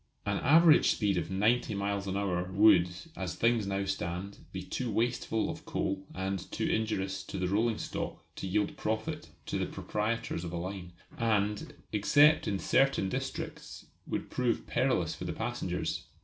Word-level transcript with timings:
An 0.25 0.37
average 0.37 0.89
speed 0.93 1.15
of 1.17 1.29
ninety 1.29 1.75
miles 1.75 2.07
an 2.07 2.17
hour 2.17 2.49
would, 2.51 2.89
as 3.15 3.35
things 3.35 3.67
now 3.67 3.85
stand, 3.85 4.39
be 4.51 4.63
too 4.63 4.89
wasteful 4.89 5.47
of 5.47 5.63
coal 5.63 6.07
and 6.15 6.51
too 6.51 6.65
injurious 6.65 7.21
to 7.25 7.37
the 7.37 7.47
rolling 7.47 7.77
stock 7.77 8.25
to 8.37 8.47
yield 8.47 8.75
profit 8.77 9.29
to 9.45 9.59
the 9.59 9.67
proprietors 9.67 10.43
of 10.43 10.53
a 10.53 10.57
line; 10.57 10.93
and, 11.19 11.75
except 11.93 12.47
in 12.47 12.57
certain 12.57 13.09
districts, 13.09 13.85
would 14.07 14.31
prove 14.31 14.65
perilous 14.65 15.13
for 15.13 15.25
the 15.25 15.33
passengers. 15.33 16.05